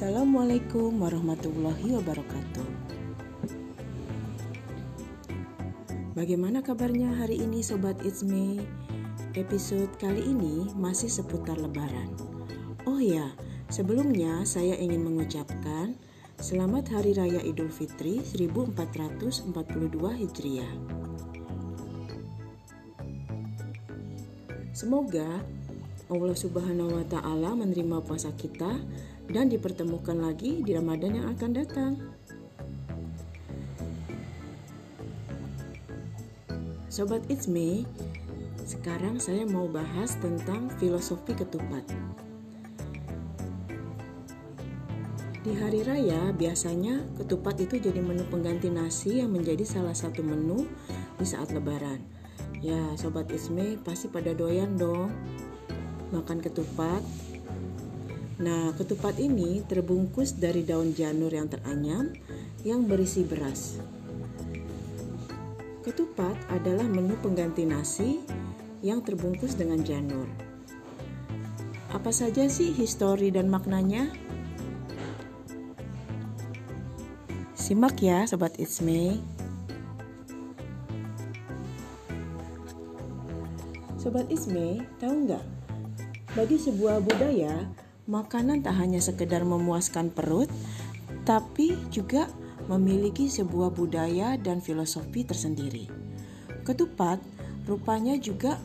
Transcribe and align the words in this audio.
Assalamualaikum 0.00 0.96
warahmatullahi 0.96 1.92
wabarakatuh. 1.92 2.68
Bagaimana 6.16 6.64
kabarnya 6.64 7.20
hari 7.20 7.36
ini 7.44 7.60
Sobat 7.60 8.00
It's 8.00 8.24
Me? 8.24 8.64
Episode 9.36 9.92
kali 10.00 10.24
ini 10.24 10.72
masih 10.72 11.12
seputar 11.12 11.60
lebaran. 11.60 12.16
Oh 12.88 12.96
ya, 12.96 13.28
sebelumnya 13.68 14.40
saya 14.48 14.72
ingin 14.80 15.04
mengucapkan 15.04 15.92
Selamat 16.40 16.88
Hari 16.96 17.20
Raya 17.20 17.44
Idul 17.44 17.68
Fitri 17.68 18.24
1442 18.24 19.52
Hijriah. 20.00 20.74
Semoga 24.72 25.44
Allah 26.08 26.34
Subhanahu 26.40 26.96
wa 26.96 27.04
taala 27.04 27.52
menerima 27.52 28.00
puasa 28.00 28.32
kita 28.32 28.80
dan 29.30 29.46
dipertemukan 29.46 30.18
lagi 30.18 30.58
di 30.66 30.74
Ramadan 30.74 31.22
yang 31.22 31.26
akan 31.30 31.50
datang. 31.54 31.92
Sobat 36.90 37.22
It's 37.30 37.46
Me, 37.46 37.86
sekarang 38.66 39.22
saya 39.22 39.46
mau 39.46 39.70
bahas 39.70 40.18
tentang 40.18 40.66
filosofi 40.82 41.38
ketupat. 41.38 41.86
Di 45.40 45.56
hari 45.56 45.86
raya, 45.86 46.34
biasanya 46.34 47.00
ketupat 47.16 47.56
itu 47.62 47.80
jadi 47.80 48.02
menu 48.02 48.26
pengganti 48.28 48.68
nasi 48.68 49.22
yang 49.22 49.32
menjadi 49.32 49.64
salah 49.64 49.94
satu 49.94 50.20
menu 50.20 50.66
di 51.16 51.24
saat 51.24 51.54
lebaran. 51.54 52.02
Ya, 52.60 52.92
Sobat 52.98 53.30
Isme 53.32 53.80
pasti 53.80 54.10
pada 54.10 54.36
doyan 54.36 54.76
dong 54.76 55.08
makan 56.10 56.42
ketupat 56.42 57.00
Nah, 58.40 58.72
ketupat 58.72 59.20
ini 59.20 59.60
terbungkus 59.68 60.32
dari 60.32 60.64
daun 60.64 60.96
janur 60.96 61.28
yang 61.28 61.52
teranyam 61.52 62.08
yang 62.64 62.88
berisi 62.88 63.20
beras. 63.20 63.76
Ketupat 65.84 66.36
adalah 66.48 66.88
menu 66.88 67.20
pengganti 67.20 67.68
nasi 67.68 68.24
yang 68.80 69.04
terbungkus 69.04 69.60
dengan 69.60 69.84
janur. 69.84 70.24
Apa 71.92 72.08
saja 72.16 72.48
sih 72.48 72.72
histori 72.72 73.28
dan 73.28 73.52
maknanya? 73.52 74.08
Simak 77.52 78.00
ya 78.00 78.24
Sobat 78.24 78.56
It's 78.56 78.80
Me. 78.80 79.20
Sobat 84.00 84.32
Isme, 84.32 84.80
tahu 84.96 85.28
nggak? 85.28 85.44
Bagi 86.32 86.56
sebuah 86.56 87.04
budaya, 87.04 87.68
makanan 88.10 88.66
tak 88.66 88.74
hanya 88.74 88.98
sekedar 88.98 89.46
memuaskan 89.46 90.10
perut, 90.10 90.50
tapi 91.22 91.78
juga 91.94 92.26
memiliki 92.66 93.30
sebuah 93.30 93.70
budaya 93.70 94.34
dan 94.34 94.58
filosofi 94.58 95.22
tersendiri. 95.22 95.86
Ketupat 96.66 97.22
rupanya 97.70 98.18
juga 98.18 98.58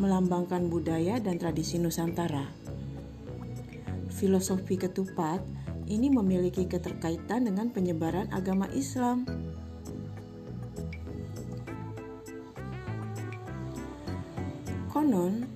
melambangkan 0.00 0.72
budaya 0.72 1.20
dan 1.20 1.36
tradisi 1.36 1.76
Nusantara. 1.76 2.48
Filosofi 4.08 4.80
ketupat 4.80 5.44
ini 5.88 6.08
memiliki 6.08 6.64
keterkaitan 6.64 7.44
dengan 7.44 7.68
penyebaran 7.68 8.32
agama 8.32 8.66
Islam. 8.72 9.28
Konon, 14.92 15.46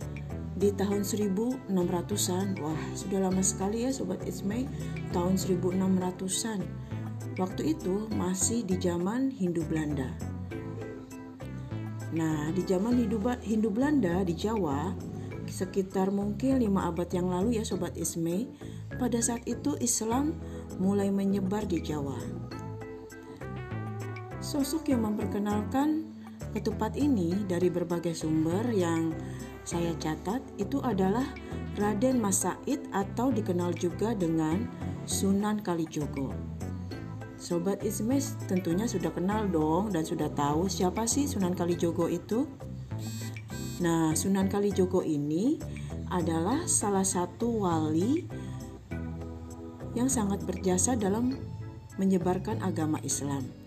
di 0.56 0.72
tahun 0.72 1.04
1600-an. 1.04 2.46
Wah, 2.60 2.82
sudah 2.92 3.28
lama 3.28 3.40
sekali 3.40 3.88
ya 3.88 3.90
Sobat 3.92 4.20
Ismay, 4.28 4.68
tahun 5.10 5.40
1600-an. 5.40 6.60
Waktu 7.40 7.62
itu 7.72 8.12
masih 8.12 8.64
di 8.68 8.76
zaman 8.76 9.32
Hindu 9.32 9.64
Belanda. 9.64 10.12
Nah, 12.12 12.52
di 12.52 12.60
zaman 12.68 13.00
Hindu, 13.00 13.16
Hindu 13.40 13.72
Belanda 13.72 14.20
di 14.20 14.36
Jawa, 14.36 14.92
sekitar 15.48 16.12
mungkin 16.12 16.60
lima 16.60 16.92
abad 16.92 17.08
yang 17.08 17.32
lalu 17.32 17.56
ya 17.56 17.64
Sobat 17.64 17.96
Ismay, 17.96 18.52
pada 19.00 19.16
saat 19.24 19.48
itu 19.48 19.80
Islam 19.80 20.36
mulai 20.76 21.08
menyebar 21.08 21.64
di 21.64 21.80
Jawa. 21.80 22.20
Sosok 24.44 24.92
yang 24.92 25.08
memperkenalkan 25.08 26.12
ketupat 26.52 27.00
ini 27.00 27.32
dari 27.48 27.72
berbagai 27.72 28.12
sumber 28.12 28.68
yang 28.68 29.16
saya 29.62 29.94
catat 30.02 30.42
itu 30.58 30.82
adalah 30.82 31.26
Raden 31.78 32.18
Mas 32.18 32.42
Said 32.42 32.82
atau 32.90 33.30
dikenal 33.30 33.72
juga 33.78 34.12
dengan 34.12 34.66
Sunan 35.06 35.62
Kalijogo. 35.62 36.34
Sobat 37.38 37.82
Ismes 37.82 38.38
tentunya 38.46 38.86
sudah 38.86 39.10
kenal 39.10 39.50
dong 39.50 39.90
dan 39.90 40.06
sudah 40.06 40.30
tahu 40.30 40.70
siapa 40.70 41.06
sih 41.10 41.26
Sunan 41.26 41.58
Kalijogo 41.58 42.06
itu. 42.06 42.46
Nah, 43.82 44.14
Sunan 44.14 44.46
Kalijogo 44.46 45.02
ini 45.02 45.58
adalah 46.12 46.70
salah 46.70 47.02
satu 47.02 47.66
wali 47.66 48.26
yang 49.98 50.06
sangat 50.06 50.44
berjasa 50.46 50.94
dalam 50.94 51.34
menyebarkan 51.96 52.62
agama 52.62 53.02
Islam 53.02 53.61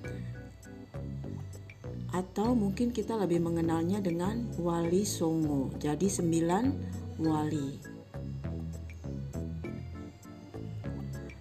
atau 2.13 2.53
mungkin 2.53 2.93
kita 2.93 3.17
lebih 3.17 3.41
mengenalnya 3.41 4.03
dengan 4.03 4.45
Wali 4.61 5.01
Songo. 5.07 5.73
Jadi 5.81 6.05
sembilan 6.05 6.65
wali. 7.17 7.69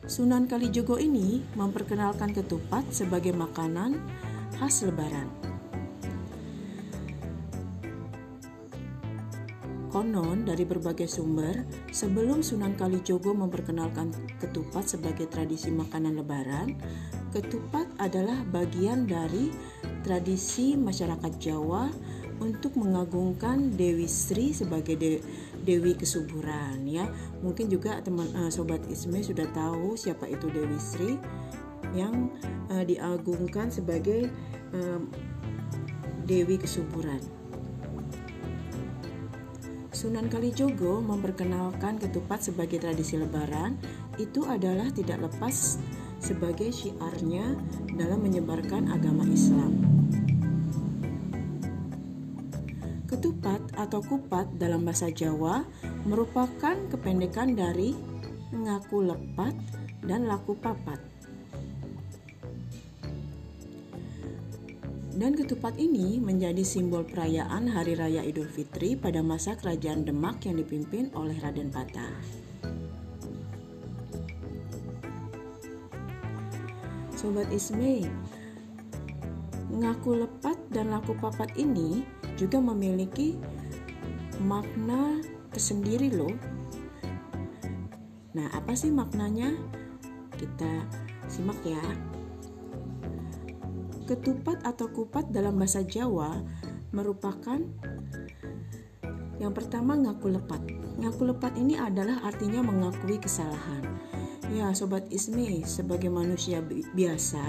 Sunan 0.05 0.45
Kalijogo 0.47 1.01
ini 1.01 1.41
memperkenalkan 1.57 2.37
ketupat 2.37 2.93
sebagai 2.93 3.33
makanan 3.33 3.99
khas 4.57 4.85
lebaran. 4.85 5.44
Konon 9.95 10.43
dari 10.43 10.67
berbagai 10.67 11.07
sumber, 11.07 11.63
sebelum 11.95 12.43
Sunan 12.43 12.75
Kalijogo 12.75 13.31
memperkenalkan 13.31 14.11
ketupat 14.43 14.91
sebagai 14.91 15.31
tradisi 15.31 15.71
makanan 15.71 16.19
lebaran, 16.19 16.75
ketupat 17.31 17.87
adalah 18.03 18.43
bagian 18.51 19.07
dari 19.07 19.55
tradisi 20.03 20.75
masyarakat 20.75 21.39
Jawa 21.39 21.95
untuk 22.43 22.75
mengagungkan 22.75 23.71
Dewi 23.79 24.11
Sri 24.11 24.51
sebagai 24.51 24.99
de 24.99 25.23
Dewi 25.63 25.95
kesuburan 25.95 26.83
ya. 26.91 27.07
Mungkin 27.47 27.71
juga 27.71 28.03
teman 28.03 28.27
uh, 28.35 28.51
sobat 28.51 28.83
Isme 28.91 29.23
sudah 29.23 29.47
tahu 29.55 29.95
siapa 29.95 30.27
itu 30.27 30.51
Dewi 30.51 30.75
Sri 30.83 31.15
yang 31.95 32.35
uh, 32.67 32.83
diagungkan 32.83 33.71
sebagai 33.71 34.27
uh, 34.75 34.99
Dewi 36.27 36.59
kesuburan. 36.59 37.44
Sunan 40.05 40.29
Kalijogo 40.29 41.01
memperkenalkan 41.01 41.97
ketupat 41.97 42.45
sebagai 42.45 42.77
tradisi 42.77 43.17
lebaran 43.17 43.81
itu 44.21 44.45
adalah 44.45 44.93
tidak 44.93 45.17
lepas 45.17 45.81
sebagai 46.21 46.69
syiarnya 46.77 47.57
dalam 47.97 48.21
menyebarkan 48.21 48.93
agama 48.93 49.25
Islam. 49.25 49.73
Ketupat 53.09 53.65
atau 53.81 54.05
kupat 54.05 54.53
dalam 54.61 54.85
bahasa 54.85 55.09
Jawa 55.09 55.65
merupakan 56.05 56.77
kependekan 56.93 57.57
dari 57.57 57.97
ngaku 58.53 59.09
lepat 59.09 59.57
dan 60.05 60.29
laku 60.29 60.53
papat. 60.53 61.14
Dan 65.15 65.39
ketupat 65.39 65.79
ini 65.79 66.19
menjadi 66.19 66.67
simbol 66.67 67.07
perayaan 67.07 67.71
Hari 67.71 67.95
Raya 67.95 68.27
Idul 68.27 68.51
Fitri 68.51 68.99
pada 68.99 69.23
masa 69.23 69.55
Kerajaan 69.55 70.03
Demak 70.03 70.43
yang 70.43 70.59
dipimpin 70.59 71.15
oleh 71.15 71.39
Raden 71.39 71.71
Patah. 71.71 72.19
Sobat 77.15 77.47
Isme, 77.55 78.11
ngaku 79.71 80.27
lepat 80.27 80.59
dan 80.75 80.91
laku 80.91 81.15
papat 81.15 81.55
ini 81.55 82.03
juga 82.35 82.59
memiliki 82.59 83.39
makna 84.43 85.23
tersendiri 85.55 86.11
loh. 86.11 86.35
Nah, 88.35 88.51
apa 88.51 88.75
sih 88.75 88.91
maknanya? 88.91 89.55
Kita 90.35 90.91
simak 91.31 91.63
ya. 91.63 92.14
Ketupat 94.05 94.61
atau 94.65 94.93
kupat 94.93 95.33
dalam 95.33 95.57
bahasa 95.57 95.81
Jawa 95.81 96.45
merupakan 96.93 97.61
yang 99.41 99.51
pertama 99.51 99.99
ngaku 99.99 100.39
lepat. 100.39 100.63
Ngaku 101.01 101.23
lepat 101.35 101.59
ini 101.59 101.75
adalah 101.75 102.23
artinya 102.23 102.63
mengakui 102.63 103.19
kesalahan. 103.19 103.83
Ya, 104.53 104.71
sobat 104.77 105.09
Ismi, 105.11 105.67
sebagai 105.67 106.13
manusia 106.13 106.63
biasa 106.95 107.43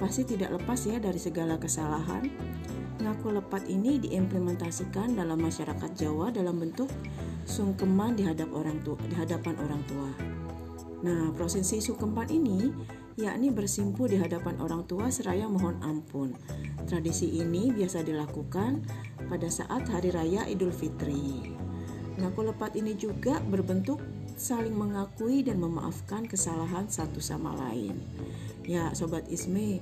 pasti 0.00 0.24
tidak 0.24 0.56
lepas 0.56 0.88
ya 0.88 0.96
dari 0.96 1.20
segala 1.20 1.60
kesalahan 1.60 2.26
Ngaku 3.00 3.32
lepat 3.32 3.64
ini 3.72 3.96
diimplementasikan 3.96 5.16
dalam 5.16 5.40
masyarakat 5.40 5.90
Jawa 5.96 6.28
dalam 6.28 6.60
bentuk 6.60 6.92
sungkeman 7.48 8.12
di, 8.12 8.28
orang 8.28 8.76
tua, 8.84 9.00
di 9.08 9.16
hadapan 9.16 9.56
orang 9.56 9.82
tua. 9.88 10.10
Nah, 11.00 11.32
prosesi 11.32 11.80
sukempan 11.80 12.28
ini 12.28 12.68
yakni 13.18 13.50
bersimpu 13.50 14.06
di 14.06 14.20
hadapan 14.20 14.60
orang 14.62 14.86
tua 14.86 15.10
seraya 15.10 15.50
mohon 15.50 15.80
ampun. 15.82 16.36
Tradisi 16.86 17.40
ini 17.40 17.74
biasa 17.74 18.06
dilakukan 18.06 18.84
pada 19.26 19.48
saat 19.50 19.86
hari 19.90 20.14
raya 20.14 20.46
Idul 20.46 20.70
Fitri. 20.70 21.54
Ngaku 22.20 22.52
lepat 22.52 22.76
ini 22.76 22.94
juga 22.94 23.40
berbentuk 23.40 23.98
saling 24.36 24.72
mengakui 24.72 25.42
dan 25.44 25.58
memaafkan 25.58 26.28
kesalahan 26.28 26.86
satu 26.86 27.18
sama 27.20 27.56
lain. 27.56 27.96
Ya, 28.64 28.92
sobat 28.94 29.26
Isme, 29.32 29.80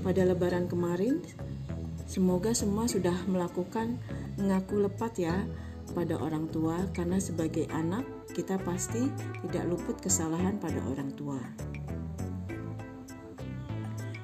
pada 0.00 0.24
lebaran 0.24 0.66
kemarin 0.66 1.22
semoga 2.10 2.56
semua 2.56 2.90
sudah 2.90 3.14
melakukan 3.30 4.00
ngaku 4.40 4.88
lepat 4.88 5.12
ya 5.20 5.36
pada 5.92 6.18
orang 6.18 6.46
tua 6.48 6.78
karena 6.94 7.18
sebagai 7.18 7.66
anak 7.70 8.06
kita 8.30 8.56
pasti 8.62 9.10
tidak 9.46 9.64
luput 9.66 9.98
kesalahan 9.98 10.56
pada 10.56 10.78
orang 10.86 11.10
tua. 11.18 11.69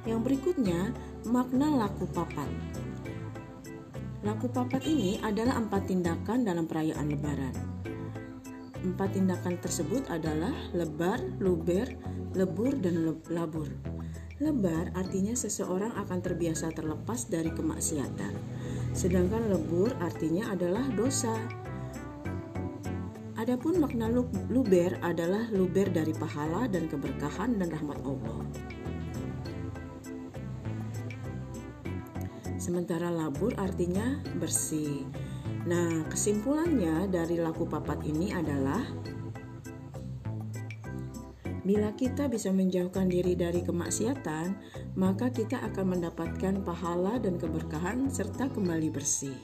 Yang 0.06 0.20
berikutnya, 0.22 0.94
makna 1.26 1.74
laku 1.74 2.06
papat. 2.14 2.48
Laku 4.22 4.46
papat 4.48 4.86
ini 4.86 5.18
adalah 5.20 5.58
empat 5.58 5.90
tindakan 5.90 6.46
dalam 6.46 6.64
perayaan 6.64 7.06
lebaran. 7.10 7.54
Empat 8.86 9.18
tindakan 9.18 9.58
tersebut 9.58 10.06
adalah 10.08 10.54
lebar, 10.72 11.18
luber, 11.42 11.90
lebur, 12.38 12.72
dan 12.78 13.18
labur. 13.34 13.66
Lebar 14.38 14.94
artinya 14.94 15.34
seseorang 15.34 15.92
akan 15.98 16.18
terbiasa 16.22 16.70
terlepas 16.70 17.26
dari 17.26 17.50
kemaksiatan 17.50 18.56
sedangkan 18.96 19.52
lebur 19.52 19.92
artinya 20.00 20.48
adalah 20.56 20.88
dosa. 20.96 21.36
Adapun 23.36 23.76
makna 23.76 24.08
luber 24.48 24.96
adalah 25.04 25.44
luber 25.52 25.92
dari 25.92 26.16
pahala 26.16 26.64
dan 26.72 26.88
keberkahan 26.88 27.60
dan 27.60 27.68
rahmat 27.68 28.00
Allah. 28.08 28.40
Sementara 32.66 33.14
labur 33.14 33.54
artinya 33.62 34.18
bersih. 34.42 35.06
Nah, 35.70 36.02
kesimpulannya 36.10 37.06
dari 37.06 37.38
laku 37.38 37.62
papat 37.62 38.02
ini 38.02 38.34
adalah 38.34 38.82
Bila 41.66 41.90
kita 41.98 42.30
bisa 42.30 42.54
menjauhkan 42.54 43.10
diri 43.10 43.34
dari 43.34 43.58
kemaksiatan, 43.58 44.54
maka 44.94 45.34
kita 45.34 45.58
akan 45.66 45.98
mendapatkan 45.98 46.62
pahala 46.62 47.18
dan 47.18 47.42
keberkahan 47.42 48.06
serta 48.06 48.46
kembali 48.54 48.86
bersih. 48.94 49.34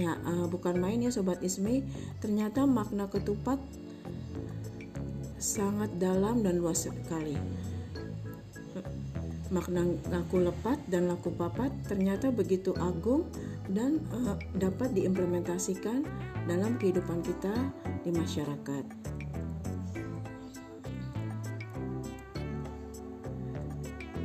Ya, 0.00 0.16
uh, 0.24 0.48
bukan 0.48 0.80
main 0.80 1.04
ya 1.04 1.12
sobat 1.12 1.44
Ismi, 1.44 1.84
ternyata 2.24 2.64
makna 2.64 3.12
ketupat 3.12 3.60
sangat 5.36 5.92
dalam 6.00 6.40
dan 6.40 6.56
luas 6.56 6.88
sekali. 6.88 7.36
Makna 9.46 9.86
laku 10.10 10.42
lepat 10.42 10.82
dan 10.90 11.06
laku 11.06 11.30
papat 11.30 11.70
ternyata 11.86 12.34
begitu 12.34 12.74
agung 12.82 13.30
dan 13.70 14.02
uh, 14.10 14.34
dapat 14.58 14.90
diimplementasikan 14.90 16.02
dalam 16.50 16.74
kehidupan 16.78 17.22
kita 17.22 17.54
di 18.02 18.10
masyarakat. 18.10 18.84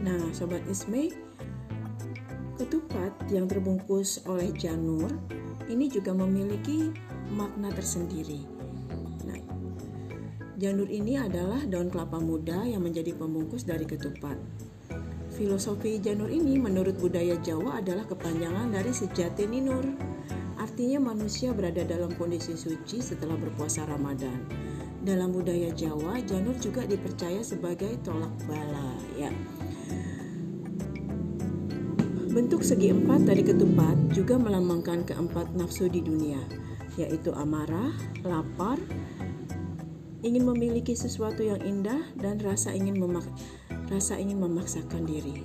Nah, 0.01 0.33
sobat 0.33 0.65
Isme, 0.65 1.13
ketupat 2.57 3.13
yang 3.29 3.45
terbungkus 3.45 4.25
oleh 4.25 4.50
janur 4.57 5.13
ini 5.69 5.85
juga 5.85 6.18
memiliki 6.18 6.89
makna 7.29 7.69
tersendiri. 7.69 8.41
Nah, 9.29 9.38
janur 10.57 10.89
ini 10.89 11.21
adalah 11.21 11.62
daun 11.69 11.94
kelapa 11.94 12.18
muda 12.18 12.65
yang 12.65 12.81
menjadi 12.81 13.13
pembungkus 13.13 13.62
dari 13.62 13.85
ketupat. 13.85 14.41
Filosofi 15.42 15.98
janur 15.98 16.30
ini 16.30 16.62
menurut 16.62 17.02
budaya 17.02 17.34
Jawa 17.42 17.82
adalah 17.82 18.06
kepanjangan 18.06 18.78
dari 18.78 18.94
sejati 18.94 19.50
ninur. 19.50 19.82
Artinya 20.62 21.02
manusia 21.02 21.50
berada 21.50 21.82
dalam 21.82 22.14
kondisi 22.14 22.54
suci 22.54 23.02
setelah 23.02 23.34
berpuasa 23.42 23.90
Ramadan. 23.90 24.38
Dalam 25.02 25.34
budaya 25.34 25.74
Jawa, 25.74 26.22
janur 26.22 26.54
juga 26.62 26.86
dipercaya 26.86 27.42
sebagai 27.42 27.90
tolak 28.06 28.30
bala, 28.46 28.94
ya. 29.18 29.34
Bentuk 32.30 32.62
segi 32.62 32.94
empat 32.94 33.26
dari 33.26 33.42
ketupat 33.42 34.14
juga 34.14 34.38
melambangkan 34.38 35.10
keempat 35.10 35.58
nafsu 35.58 35.90
di 35.90 36.06
dunia, 36.06 36.38
yaitu 37.02 37.34
amarah, 37.34 37.90
lapar, 38.22 38.78
ingin 40.22 40.46
memiliki 40.46 40.94
sesuatu 40.94 41.42
yang 41.42 41.66
indah, 41.66 42.14
dan 42.22 42.38
rasa 42.38 42.78
ingin 42.78 43.02
memak 43.02 43.26
rasa 43.92 44.16
ingin 44.16 44.40
memaksakan 44.40 45.04
diri. 45.04 45.44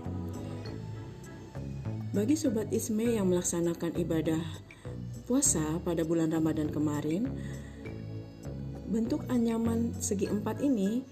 Bagi 2.15 2.39
sobat 2.39 2.71
Isme 2.71 3.19
yang 3.19 3.27
melaksanakan 3.29 3.99
ibadah 3.99 4.41
puasa 5.27 5.83
pada 5.83 6.07
bulan 6.07 6.31
Ramadan 6.31 6.71
kemarin, 6.71 7.27
bentuk 8.87 9.27
anyaman 9.27 9.93
segi 9.99 10.31
empat 10.31 10.63
ini 10.63 11.03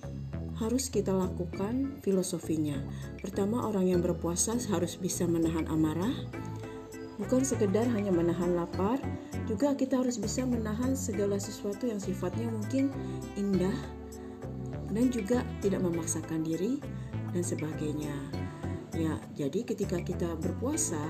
harus 0.63 0.87
kita 0.87 1.11
lakukan 1.11 1.99
filosofinya. 2.07 2.79
Pertama, 3.19 3.67
orang 3.67 3.91
yang 3.91 4.01
berpuasa 4.01 4.55
harus 4.71 4.95
bisa 4.95 5.27
menahan 5.27 5.67
amarah, 5.67 6.15
bukan 7.19 7.43
sekedar 7.43 7.91
hanya 7.91 8.15
menahan 8.15 8.55
lapar, 8.55 9.03
juga 9.51 9.75
kita 9.75 9.99
harus 10.01 10.17
bisa 10.17 10.47
menahan 10.47 10.95
segala 10.95 11.37
sesuatu 11.37 11.85
yang 11.91 11.99
sifatnya 11.99 12.49
mungkin 12.49 12.89
indah 13.35 13.77
dan 14.95 15.11
juga 15.11 15.43
tidak 15.59 15.83
memaksakan 15.83 16.47
diri 16.47 16.79
dan 17.35 17.43
sebagainya. 17.43 18.15
Ya, 18.95 19.19
jadi 19.35 19.67
ketika 19.67 19.99
kita 19.99 20.39
berpuasa, 20.39 21.03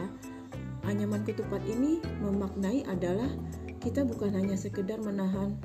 anyaman 0.88 1.20
ketupat 1.28 1.60
ini 1.68 2.00
memaknai 2.24 2.88
adalah 2.88 3.28
kita 3.84 4.08
bukan 4.08 4.32
hanya 4.32 4.56
sekedar 4.56 4.96
menahan 5.04 5.60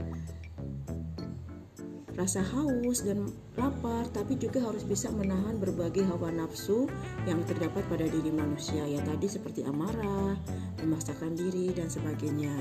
rasa 2.20 2.44
haus 2.44 3.08
dan 3.08 3.32
lapar, 3.56 4.04
tapi 4.12 4.36
juga 4.36 4.60
harus 4.60 4.84
bisa 4.84 5.08
menahan 5.08 5.56
berbagai 5.56 6.04
hawa 6.04 6.28
nafsu 6.36 6.84
yang 7.24 7.40
terdapat 7.48 7.80
pada 7.88 8.04
diri 8.04 8.28
manusia, 8.28 8.84
ya 8.84 9.00
tadi 9.08 9.32
seperti 9.32 9.64
amarah, 9.64 10.36
memaksakan 10.84 11.40
diri, 11.40 11.72
dan 11.72 11.88
sebagainya. 11.88 12.52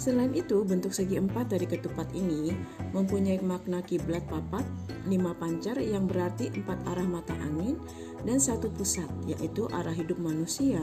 Selain 0.00 0.32
itu, 0.32 0.64
bentuk 0.64 0.96
segi 0.96 1.20
empat 1.20 1.52
dari 1.52 1.68
ketupat 1.68 2.08
ini 2.16 2.56
mempunyai 2.96 3.36
makna 3.44 3.84
kiblat 3.84 4.24
papat, 4.32 4.64
lima 5.04 5.36
pancar 5.36 5.76
yang 5.76 6.08
berarti 6.08 6.48
empat 6.56 6.80
arah 6.88 7.04
mata 7.04 7.36
angin, 7.36 7.76
dan 8.24 8.40
satu 8.40 8.72
pusat, 8.72 9.04
yaitu 9.28 9.68
arah 9.68 9.92
hidup 9.92 10.16
manusia, 10.16 10.80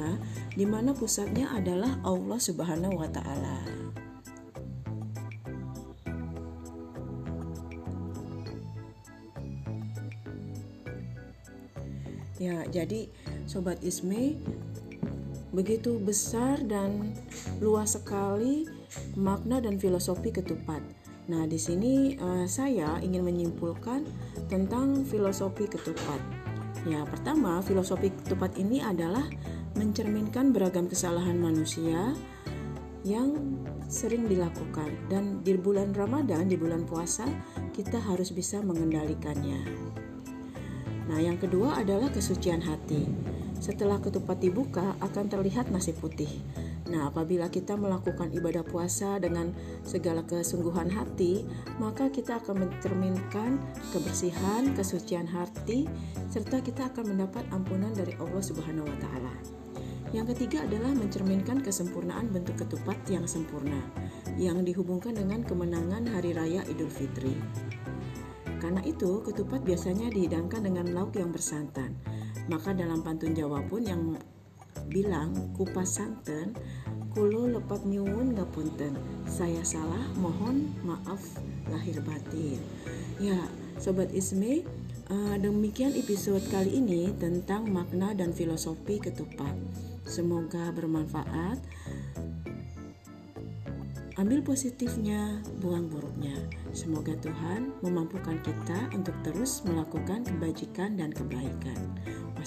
di 0.53 0.69
mana 0.69 0.93
pusatnya 0.93 1.49
adalah 1.49 1.97
Allah 2.05 2.37
Subhanahu 2.37 2.93
wa 2.93 3.09
Ta'ala. 3.09 3.57
Ya, 12.37 12.69
jadi 12.69 13.09
sobat 13.49 13.81
Isme 13.81 14.37
begitu 15.49 15.97
besar 15.97 16.61
dan 16.61 17.17
luas 17.57 17.97
sekali 17.97 18.76
makna 19.15 19.59
dan 19.63 19.81
filosofi 19.81 20.29
ketupat. 20.29 20.79
Nah, 21.27 21.43
di 21.43 21.59
sini 21.59 22.15
uh, 22.15 22.47
saya 22.47 22.99
ingin 23.03 23.23
menyimpulkan 23.23 24.07
tentang 24.47 25.03
filosofi 25.03 25.67
ketupat. 25.67 26.21
Ya, 26.87 27.03
pertama, 27.03 27.59
filosofi 27.59 28.13
ketupat 28.13 28.55
ini 28.55 28.79
adalah 28.79 29.27
mencerminkan 29.75 30.55
beragam 30.55 30.87
kesalahan 30.87 31.35
manusia 31.35 32.15
yang 33.03 33.35
sering 33.87 34.27
dilakukan 34.27 34.91
dan 35.07 35.43
di 35.43 35.55
bulan 35.55 35.95
Ramadan, 35.95 36.47
di 36.47 36.59
bulan 36.59 36.83
puasa, 36.83 37.23
kita 37.71 37.99
harus 38.03 38.35
bisa 38.35 38.59
mengendalikannya. 38.59 39.63
Nah, 41.07 41.19
yang 41.23 41.39
kedua 41.39 41.79
adalah 41.79 42.11
kesucian 42.11 42.59
hati. 42.59 43.07
Setelah 43.63 43.97
ketupat 44.03 44.43
dibuka 44.43 44.93
akan 44.99 45.31
terlihat 45.31 45.71
nasi 45.71 45.95
putih. 45.95 46.29
Nah, 46.87 47.11
apabila 47.11 47.51
kita 47.51 47.75
melakukan 47.75 48.31
ibadah 48.31 48.63
puasa 48.63 49.19
dengan 49.19 49.51
segala 49.83 50.23
kesungguhan 50.23 50.87
hati, 50.87 51.43
maka 51.83 52.07
kita 52.07 52.39
akan 52.39 52.63
mencerminkan 52.67 53.59
kebersihan, 53.91 54.71
kesucian 54.71 55.27
hati, 55.27 55.83
serta 56.31 56.63
kita 56.63 56.87
akan 56.87 57.15
mendapat 57.15 57.43
ampunan 57.51 57.91
dari 57.91 58.15
Allah 58.23 58.39
Subhanahu 58.39 58.87
wa 58.87 58.97
taala. 59.03 59.35
Yang 60.15 60.31
ketiga 60.35 60.63
adalah 60.63 60.95
mencerminkan 60.95 61.59
kesempurnaan 61.59 62.31
bentuk 62.31 62.55
ketupat 62.63 62.95
yang 63.11 63.27
sempurna 63.27 63.83
yang 64.39 64.63
dihubungkan 64.63 65.11
dengan 65.11 65.43
kemenangan 65.43 66.07
hari 66.07 66.31
raya 66.31 66.63
Idul 66.71 66.87
Fitri. 66.87 67.35
Karena 68.63 68.79
itu, 68.87 69.21
ketupat 69.27 69.67
biasanya 69.67 70.07
dihidangkan 70.07 70.63
dengan 70.63 70.95
lauk 70.95 71.13
yang 71.19 71.35
bersantan. 71.35 71.99
Maka 72.47 72.71
dalam 72.71 73.03
pantun 73.03 73.35
Jawa 73.35 73.59
pun 73.67 73.83
yang 73.83 74.15
bilang 74.87 75.53
kupas 75.55 75.99
santan, 75.99 76.55
Kulo 77.17 77.49
lepat 77.49 77.81
nyuwun 77.81 78.37
ngapunten. 78.37 78.93
Saya 79.25 79.65
salah, 79.65 80.05
mohon 80.21 80.69
maaf 80.85 81.17
lahir 81.65 81.97
batin. 82.05 82.61
Ya, 83.17 83.41
sobat 83.81 84.13
Isme, 84.13 84.61
uh, 85.09 85.35
demikian 85.41 85.97
episode 85.97 86.45
kali 86.53 86.77
ini 86.77 87.09
tentang 87.17 87.73
makna 87.73 88.13
dan 88.13 88.37
filosofi 88.37 89.01
ketupat. 89.01 89.57
Semoga 90.05 90.69
bermanfaat. 90.69 91.57
Ambil 94.21 94.45
positifnya, 94.45 95.41
buang 95.57 95.89
buruknya. 95.89 96.37
Semoga 96.73 97.17
Tuhan 97.17 97.73
memampukan 97.81 98.37
kita 98.45 98.93
untuk 98.93 99.13
terus 99.25 99.65
melakukan 99.65 100.21
kebajikan 100.21 100.97
dan 101.01 101.09
kebaikan. 101.13 101.81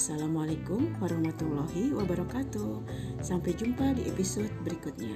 Wassalamualaikum 0.01 0.97
warahmatullahi 0.97 1.93
wabarakatuh. 1.93 2.81
Sampai 3.21 3.53
jumpa 3.53 3.93
di 3.93 4.09
episode 4.09 4.49
berikutnya. 4.65 5.13